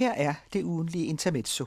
Her 0.00 0.12
er 0.12 0.34
det 0.52 0.62
ugenlige 0.62 1.06
intermezzo. 1.06 1.66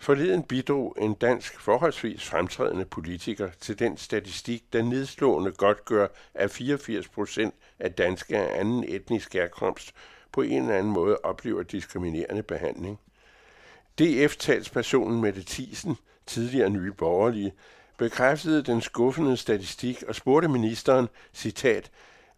Forleden 0.00 0.42
bidrog 0.42 0.96
en 1.00 1.14
dansk 1.14 1.60
forholdsvis 1.60 2.24
fremtrædende 2.24 2.84
politiker 2.84 3.50
til 3.60 3.78
den 3.78 3.96
statistik, 3.96 4.72
der 4.72 4.82
nedslående 4.82 5.52
godt 5.52 5.84
gør, 5.84 6.06
at 6.34 6.50
84 6.50 7.08
procent 7.08 7.54
af 7.78 7.92
danske 7.92 8.38
af 8.38 8.60
anden 8.60 8.84
etnisk 8.88 9.32
herkomst 9.32 9.92
på 10.32 10.42
en 10.42 10.62
eller 10.62 10.78
anden 10.78 10.92
måde 10.92 11.18
oplever 11.22 11.62
diskriminerende 11.62 12.42
behandling. 12.42 12.98
DF-talspersonen 14.00 15.20
Mette 15.20 15.44
Thiesen, 15.46 15.96
tidligere 16.26 16.70
nye 16.70 16.92
borgerlige, 16.92 17.52
bekræftede 17.98 18.62
den 18.62 18.80
skuffende 18.80 19.36
statistik 19.36 20.02
og 20.08 20.14
spurgte 20.14 20.48
ministeren, 20.48 21.08
citat, 21.32 21.90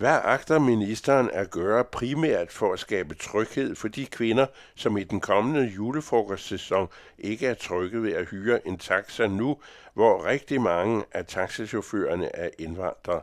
hvad 0.00 0.20
agter 0.24 0.58
ministeren 0.58 1.30
at 1.30 1.50
gøre 1.50 1.84
primært 1.84 2.52
for 2.52 2.72
at 2.72 2.78
skabe 2.78 3.14
tryghed 3.14 3.74
for 3.74 3.88
de 3.88 4.06
kvinder, 4.06 4.46
som 4.74 4.96
i 4.96 5.04
den 5.04 5.20
kommende 5.20 5.60
julefrokostsæson 5.60 6.88
ikke 7.18 7.46
er 7.46 7.54
trygge 7.54 8.02
ved 8.02 8.12
at 8.12 8.28
hyre 8.28 8.68
en 8.68 8.78
taxa 8.78 9.26
nu, 9.26 9.56
hvor 9.94 10.24
rigtig 10.24 10.60
mange 10.60 11.04
af 11.12 11.26
taxachaufførerne 11.26 12.36
er 12.36 12.50
indvandrere? 12.58 13.20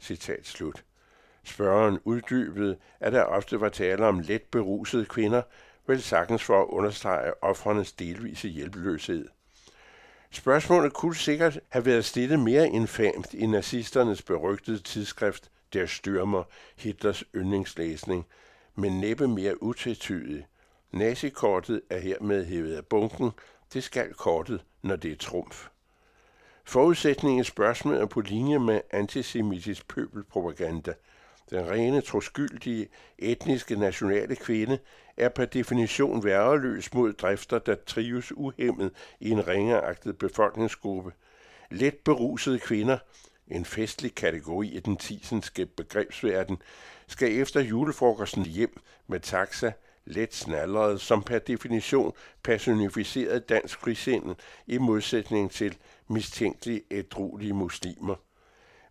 Citat 0.00 0.46
slut. 0.46 0.84
Spørgeren 1.44 1.98
uddybede, 2.04 2.76
at 3.00 3.12
der 3.12 3.22
ofte 3.22 3.60
var 3.60 3.68
tale 3.68 4.06
om 4.06 4.18
let 4.20 4.42
berusede 4.42 5.04
kvinder, 5.04 5.42
vel 5.86 6.02
sagtens 6.02 6.42
for 6.42 6.62
at 6.62 6.68
understrege 6.68 7.44
offrenes 7.44 7.92
delvise 7.92 8.48
hjælpeløshed. 8.48 9.28
Spørgsmålet 10.30 10.92
kunne 10.92 11.16
sikkert 11.16 11.60
have 11.68 11.86
været 11.86 12.04
stillet 12.04 12.40
mere 12.40 12.68
infamt 12.68 13.34
i 13.34 13.46
nazisternes 13.46 14.22
berygtede 14.22 14.78
tidsskrift 14.78 15.50
der 15.72 15.86
Stürmer, 15.86 16.44
Hitlers 16.76 17.24
yndlingslæsning, 17.34 18.26
men 18.74 19.00
næppe 19.00 19.28
mere 19.28 19.62
utvetydig. 19.62 20.46
Nazikortet 20.92 21.80
er 21.90 21.98
hermed 21.98 22.46
hævet 22.46 22.74
af 22.74 22.86
bunken. 22.86 23.30
Det 23.72 23.84
skal 23.84 24.14
kortet, 24.14 24.64
når 24.82 24.96
det 24.96 25.12
er 25.12 25.16
trumf. 25.16 25.68
Forudsætningen 26.64 27.44
spørgsmål 27.44 27.94
er 27.94 28.06
på 28.06 28.20
linje 28.20 28.58
med 28.58 28.80
antisemitisk 28.90 29.88
pøbelpropaganda– 29.88 30.94
den 31.50 31.70
rene, 31.70 32.00
troskyldige, 32.00 32.88
etniske, 33.18 33.76
nationale 33.76 34.36
kvinde 34.36 34.78
er 35.16 35.28
per 35.28 35.44
definition 35.44 36.24
værreløs 36.24 36.94
mod 36.94 37.12
drifter, 37.12 37.58
der 37.58 37.74
trives 37.86 38.32
uhemmet 38.32 38.92
i 39.20 39.30
en 39.30 39.48
ringeagtet 39.48 40.18
befolkningsgruppe. 40.18 41.12
Let 41.70 41.96
berusede 41.96 42.58
kvinder, 42.58 42.98
en 43.50 43.64
festlig 43.64 44.14
kategori 44.14 44.68
i 44.68 44.80
den 44.80 44.96
tisenske 44.96 45.66
begrebsverden, 45.66 46.62
skal 47.06 47.38
efter 47.38 47.60
julefrokosten 47.60 48.44
hjem 48.46 48.80
med 49.06 49.20
taxa, 49.20 49.72
let 50.04 50.34
snallerede, 50.34 50.98
som 50.98 51.22
per 51.22 51.38
definition 51.38 52.12
personificeret 52.42 53.48
dansk 53.48 53.80
frisind 53.80 54.36
i 54.66 54.78
modsætning 54.78 55.50
til 55.50 55.76
mistænkelige 56.08 56.82
ædruelige 56.90 57.52
muslimer. 57.52 58.14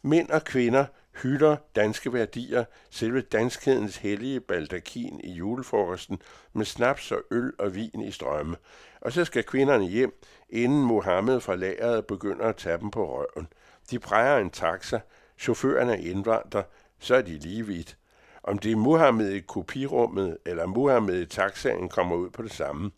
Mænd 0.01 0.29
og 0.29 0.43
kvinder 0.43 0.85
hylder 1.23 1.57
danske 1.75 2.13
værdier, 2.13 2.65
selve 2.89 3.21
danskhedens 3.21 3.97
hellige 3.97 4.39
baldakin 4.39 5.21
i 5.23 5.31
julefrokosten 5.31 6.21
med 6.53 6.65
snaps 6.65 7.11
og 7.11 7.21
øl 7.31 7.53
og 7.59 7.75
vin 7.75 8.01
i 8.01 8.11
strømme. 8.11 8.55
Og 9.01 9.11
så 9.11 9.25
skal 9.25 9.43
kvinderne 9.43 9.85
hjem, 9.85 10.21
inden 10.49 10.81
Mohammed 10.81 11.39
fra 11.39 11.55
lageret 11.55 12.05
begynder 12.05 12.45
at 12.45 12.55
tage 12.55 12.77
dem 12.77 12.91
på 12.91 13.15
røven. 13.15 13.47
De 13.91 13.99
præger 13.99 14.37
en 14.37 14.49
taxa, 14.49 14.99
chaufføren 15.37 15.89
er 15.89 15.93
indvandrer, 15.93 16.63
så 16.99 17.15
er 17.15 17.21
de 17.21 17.37
lige 17.37 17.65
vidt. 17.65 17.97
Om 18.43 18.57
det 18.57 18.71
er 18.71 18.75
Mohammed 18.75 19.31
i 19.31 19.39
kopirummet 19.39 20.37
eller 20.45 20.65
Mohammed 20.65 21.21
i 21.21 21.25
taxaen 21.25 21.89
kommer 21.89 22.15
ud 22.15 22.29
på 22.29 22.41
det 22.41 22.53
samme– 22.53 22.91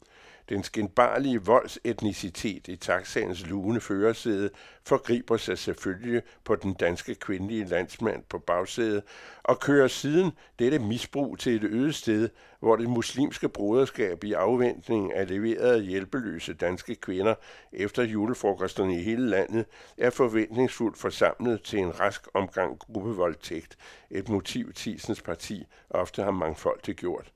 den 0.50 0.64
skinbarlige 0.64 1.42
voldsetnicitet 1.42 2.68
i 2.68 2.76
taxaens 2.76 3.48
lugende 3.48 3.82
førersæde 3.82 4.50
forgriber 4.84 5.38
sig 5.38 5.58
selvfølgelig 5.58 6.22
på 6.44 6.56
den 6.56 6.74
danske 6.74 7.16
kvindelige 7.16 7.66
landsmand 7.66 8.24
på 8.30 8.40
bagsædet 8.40 9.04
og 9.44 9.60
kører 9.60 9.88
siden 9.88 10.32
dette 10.60 10.80
misbrug 10.80 11.40
til 11.40 11.56
et 11.56 11.64
øget 11.64 11.96
sted, 11.96 12.30
hvor 12.60 12.76
det 12.76 12.90
muslimske 12.90 13.50
broderskab 13.50 14.24
i 14.24 14.34
afventning 14.34 15.14
af 15.14 15.28
leverede 15.28 15.84
hjælpeløse 15.84 16.54
danske 16.54 16.96
kvinder 16.96 17.36
efter 17.74 18.04
julefrokosterne 18.04 19.00
i 19.00 19.04
hele 19.04 19.30
landet 19.30 19.66
er 19.98 20.10
forventningsfuldt 20.10 20.98
forsamlet 20.98 21.64
til 21.64 21.80
en 21.80 22.00
rask 22.00 22.28
omgang 22.34 22.80
gruppevoldtægt, 22.80 23.78
et 24.12 24.30
motiv 24.30 24.74
Tisens 24.74 25.22
parti 25.22 25.68
ofte 25.90 26.24
har 26.24 26.32
mangfoldigt 26.32 26.98
gjort. 26.98 27.32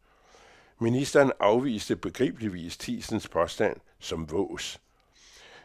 Ministeren 0.80 1.32
afviste 1.40 1.96
begribeligvis 1.96 2.78
Tisens 2.78 3.28
påstand 3.28 3.76
som 4.00 4.32
vås. 4.32 4.82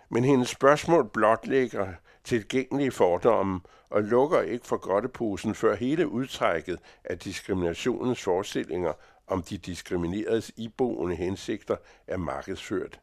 Men 0.09 0.25
hendes 0.25 0.49
spørgsmål 0.49 1.09
blotlægger 1.09 1.93
tilgængelige 2.25 2.91
fordomme 2.91 3.61
og 3.91 4.03
lukker 4.03 4.41
ikke 4.41 4.67
for 4.67 4.77
godteposen, 4.77 5.55
før 5.55 5.77
hele 5.77 6.09
udtrækket 6.09 6.79
af 7.05 7.19
diskriminationens 7.19 8.23
forestillinger 8.23 8.93
om 9.27 9.43
de 9.43 9.59
diskrimineredes 9.59 10.53
iboende 10.57 11.17
hensigter 11.17 11.77
er 12.07 12.17
markedsført. 12.17 13.01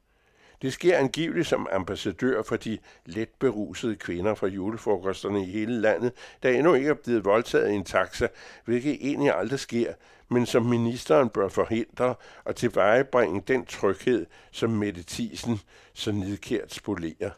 Det 0.61 0.73
sker 0.73 0.97
angiveligt 0.97 1.47
som 1.47 1.67
ambassadør 1.71 2.43
for 2.43 2.55
de 2.55 2.77
let 3.05 3.29
berusede 3.39 3.95
kvinder 3.95 4.35
fra 4.35 4.47
julefrokosterne 4.47 5.41
i 5.41 5.51
hele 5.51 5.81
landet, 5.81 6.11
der 6.43 6.49
endnu 6.49 6.73
ikke 6.73 6.89
er 6.89 6.93
blevet 6.93 7.25
voldtaget 7.25 7.71
i 7.71 7.73
en 7.73 7.83
taxa, 7.83 8.27
hvilket 8.65 8.97
egentlig 9.01 9.35
aldrig 9.35 9.59
sker, 9.59 9.93
men 10.29 10.45
som 10.45 10.65
ministeren 10.65 11.29
bør 11.29 11.49
forhindre 11.49 12.15
og 12.45 12.55
tilvejebringe 12.55 13.43
den 13.47 13.65
tryghed, 13.65 14.25
som 14.51 14.69
Mette 14.69 15.03
Thiesen 15.07 15.59
så 15.93 16.11
nidkært 16.11 16.73
spolerer. 16.73 17.29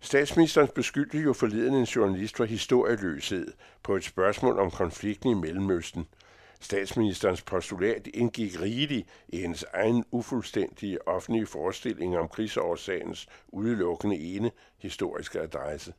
Statsministeren 0.00 0.68
beskyldte 0.74 1.18
jo 1.18 1.32
forleden 1.32 1.74
en 1.74 1.84
journalist 1.84 2.36
for 2.36 2.44
historieløshed 2.44 3.52
på 3.82 3.96
et 3.96 4.04
spørgsmål 4.04 4.58
om 4.58 4.70
konflikten 4.70 5.30
i 5.30 5.34
Mellemøsten– 5.34 6.06
Statsministerens 6.62 7.42
postulat 7.42 8.06
indgik 8.14 8.60
rigeligt 8.60 9.08
i 9.28 9.38
hendes 9.38 9.64
egen 9.74 10.04
ufuldstændige 10.10 11.08
offentlige 11.08 11.46
forestilling 11.46 12.18
om 12.18 12.28
krigsårsagens 12.28 13.26
udelukkende 13.48 14.16
ene 14.18 14.50
historiske 14.78 15.40
adresse. 15.40 15.94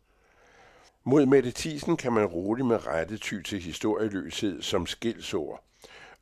Mod 1.03 1.25
Mette 1.25 1.51
Thiesen 1.55 1.97
kan 1.97 2.13
man 2.13 2.25
roligt 2.25 2.67
med 2.67 2.87
rette 2.87 3.17
ty 3.17 3.41
til 3.41 3.59
historieløshed 3.59 4.61
som 4.61 4.85
skilsord. 4.85 5.63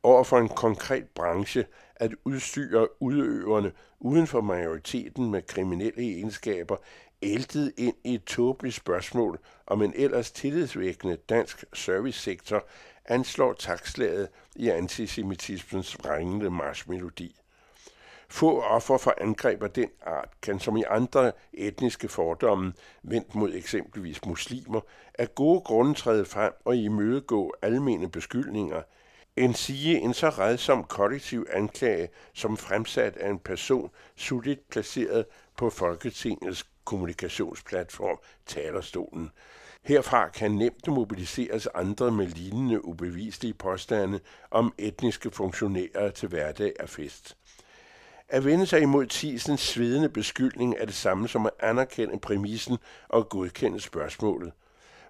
Over 0.02 0.24
for 0.24 0.38
en 0.38 0.48
konkret 0.48 1.08
branche 1.08 1.64
at 1.96 2.14
udstyre 2.24 3.02
udøverne 3.02 3.72
uden 4.00 4.26
for 4.26 4.40
majoriteten 4.40 5.30
med 5.30 5.42
kriminelle 5.42 6.02
egenskaber, 6.02 6.76
æltet 7.22 7.72
ind 7.76 7.94
i 8.04 8.14
et 8.14 8.24
tåbeligt 8.24 8.74
spørgsmål 8.74 9.38
om 9.66 9.82
en 9.82 9.92
ellers 9.96 10.32
tillidsvækkende 10.32 11.16
dansk 11.16 11.64
servicesektor 11.74 12.66
anslår 13.04 13.52
takslaget 13.52 14.28
i 14.56 14.68
antisemitismens 14.68 15.98
vrængende 15.98 16.50
marsmelodi. 16.50 17.36
Få 18.28 18.60
offer 18.60 18.98
for 18.98 19.14
angreb 19.20 19.62
af 19.62 19.70
den 19.70 19.90
art 20.02 20.28
kan 20.42 20.60
som 20.60 20.76
i 20.76 20.84
andre 20.90 21.32
etniske 21.52 22.08
fordomme 22.08 22.72
vendt 23.02 23.34
mod 23.34 23.54
eksempelvis 23.54 24.26
muslimer 24.26 24.80
af 25.14 25.34
gode 25.34 25.60
grunde 25.60 25.94
træde 25.94 26.24
frem 26.24 26.52
og 26.64 26.76
imødegå 26.76 27.54
almene 27.62 28.10
beskyldninger, 28.10 28.82
end 29.36 29.54
sige 29.54 29.98
en 29.98 30.14
så 30.14 30.28
redsom 30.28 30.84
kollektiv 30.84 31.46
anklage 31.50 32.08
som 32.34 32.56
fremsat 32.56 33.16
af 33.16 33.30
en 33.30 33.38
person 33.38 33.90
solidt 34.16 34.68
placeret 34.68 35.26
på 35.56 35.70
Folketingets 35.70 36.66
kommunikationsplatform 36.84 38.18
talerstolen, 38.46 39.30
Herfra 39.84 40.28
kan 40.28 40.50
nemt 40.50 40.86
mobiliseres 40.86 41.66
andre 41.66 42.10
med 42.10 42.26
lignende 42.26 42.84
ubeviselige 42.84 43.54
påstande 43.54 44.20
om 44.50 44.74
etniske 44.78 45.30
funktionærer 45.30 46.10
til 46.10 46.28
hverdag 46.28 46.72
af 46.80 46.88
fest. 46.88 47.36
At 48.28 48.44
vende 48.44 48.66
sig 48.66 48.80
imod 48.80 49.06
Tisens 49.06 49.60
svedende 49.60 50.08
beskyldning 50.08 50.74
er 50.78 50.84
det 50.84 50.94
samme 50.94 51.28
som 51.28 51.46
at 51.46 51.52
anerkende 51.60 52.18
præmissen 52.18 52.78
og 53.08 53.28
godkende 53.28 53.80
spørgsmålet. 53.80 54.52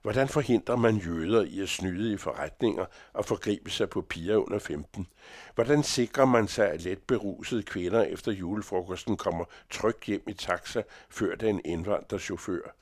Hvordan 0.03 0.29
forhindrer 0.29 0.77
man 0.77 0.97
jøder 0.97 1.43
i 1.43 1.61
at 1.61 1.69
snyde 1.69 2.13
i 2.13 2.17
forretninger 2.17 2.85
og 3.13 3.25
forgribe 3.25 3.71
sig 3.71 3.91
på 3.91 4.01
piger 4.01 4.37
under 4.37 4.59
15? 4.59 5.07
Hvordan 5.55 5.83
sikrer 5.83 6.25
man 6.25 6.49
sig, 6.49 6.69
at 6.69 6.83
let 6.83 6.99
berusede 6.99 7.63
kvinder 7.63 8.03
efter 8.03 8.33
julefrokosten 8.33 9.17
kommer 9.17 9.45
trygt 9.71 10.05
hjem 10.05 10.23
i 10.29 10.33
taxa, 10.33 10.83
før 11.09 11.35
den 11.35 11.61
indvandrerchauffør? 11.65 12.75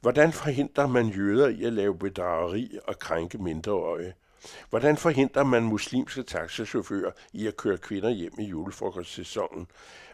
Hvordan 0.00 0.32
forhindrer 0.32 0.86
man 0.86 1.08
jøder 1.08 1.48
i 1.48 1.64
at 1.64 1.72
lave 1.72 1.98
bedrageri 1.98 2.78
og 2.86 2.98
krænke 2.98 3.38
mindreårige? 3.38 4.14
Hvordan 4.70 4.96
forhindrer 4.96 5.44
man 5.44 5.62
muslimske 5.62 6.22
taxachauffører 6.22 7.10
i 7.32 7.46
at 7.46 7.56
køre 7.56 7.78
kvinder 7.78 8.10
hjem 8.10 8.32
i 8.38 8.44
julefrokostsæsonen? 8.44 9.66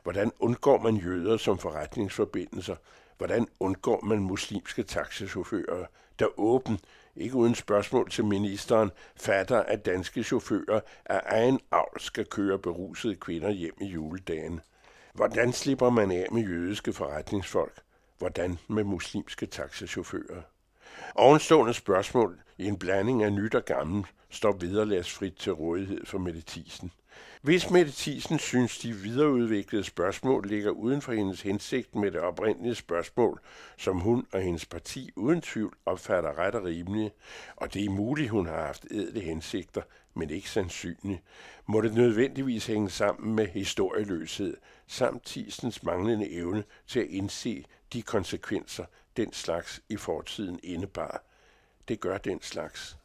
Hvordan 0.02 0.32
undgår 0.38 0.78
man 0.78 0.96
jøder 0.96 1.36
som 1.36 1.58
forretningsforbindelser? 1.58 2.76
Hvordan 3.18 3.48
undgår 3.60 4.04
man 4.04 4.18
muslimske 4.18 4.82
taxachauffører, 4.82 5.86
der 6.18 6.40
åben 6.40 6.78
ikke 7.16 7.36
uden 7.36 7.54
spørgsmål 7.54 8.10
til 8.10 8.24
ministeren, 8.24 8.90
fatter, 9.16 9.62
at 9.62 9.86
danske 9.86 10.22
chauffører 10.22 10.80
af 11.04 11.20
egen 11.26 11.60
avl 11.70 12.00
skal 12.00 12.24
køre 12.24 12.58
berusede 12.58 13.14
kvinder 13.14 13.50
hjem 13.50 13.74
i 13.80 13.86
juledagen. 13.86 14.60
Hvordan 15.14 15.52
slipper 15.52 15.90
man 15.90 16.10
af 16.10 16.26
med 16.32 16.42
jødiske 16.42 16.92
forretningsfolk? 16.92 17.85
Hvordan 18.18 18.58
med 18.68 18.84
muslimske 18.84 19.46
taxachauffører? 19.46 20.42
Ovenstående 21.14 21.74
spørgsmål 21.74 22.40
i 22.58 22.64
en 22.64 22.78
blanding 22.78 23.22
af 23.22 23.32
nyt 23.32 23.54
og 23.54 23.64
gammelt 23.64 24.06
står 24.30 24.52
vederlagsfrit 24.52 25.34
til 25.34 25.52
rådighed 25.52 26.06
for 26.06 26.18
Mette 26.18 26.42
Thiesen. 26.46 26.92
Hvis 27.42 27.70
Mette 27.70 27.92
Thiesen 27.92 28.38
synes, 28.38 28.78
de 28.78 28.92
videreudviklede 28.92 29.84
spørgsmål 29.84 30.48
ligger 30.48 30.70
uden 30.70 31.02
for 31.02 31.12
hendes 31.12 31.42
hensigt 31.42 31.94
med 31.94 32.10
det 32.10 32.20
oprindelige 32.20 32.74
spørgsmål, 32.74 33.40
som 33.76 34.00
hun 34.00 34.26
og 34.32 34.40
hendes 34.40 34.66
parti 34.66 35.10
uden 35.16 35.40
tvivl 35.40 35.76
opfatter 35.86 36.38
ret 36.38 36.54
og 36.54 36.64
rimelige, 36.64 37.12
og 37.56 37.74
det 37.74 37.84
er 37.84 37.90
muligt, 37.90 38.30
hun 38.30 38.46
har 38.46 38.66
haft 38.66 38.84
edle 38.90 39.20
hensigter, 39.20 39.82
men 40.14 40.30
ikke 40.30 40.50
sandsynligt, 40.50 41.22
må 41.66 41.80
det 41.80 41.94
nødvendigvis 41.94 42.66
hænge 42.66 42.90
sammen 42.90 43.34
med 43.34 43.46
historieløshed, 43.46 44.56
samt 44.86 45.24
Thiesens 45.26 45.82
manglende 45.82 46.30
evne 46.30 46.64
til 46.86 47.00
at 47.00 47.06
indse 47.08 47.64
de 47.92 48.02
konsekvenser, 48.02 48.84
den 49.16 49.32
slags 49.32 49.82
i 49.88 49.96
fortiden 49.96 50.60
indebar. 50.62 51.24
Det 51.88 52.00
gør 52.00 52.19
den 52.19 52.42
slags. 52.42 52.96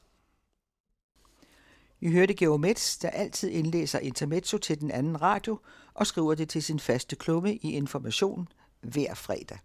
Vi 2.01 2.11
hørte 2.11 2.33
Georg 2.33 2.59
Metz, 2.59 2.97
der 2.97 3.09
altid 3.09 3.49
indlæser 3.49 3.99
intermezzo 3.99 4.57
til 4.57 4.79
den 4.79 4.91
anden 4.91 5.21
radio 5.21 5.59
og 5.93 6.07
skriver 6.07 6.35
det 6.35 6.49
til 6.49 6.63
sin 6.63 6.79
faste 6.79 7.15
klumme 7.15 7.55
i 7.55 7.71
Information 7.71 8.47
hver 8.81 9.13
fredag. 9.13 9.57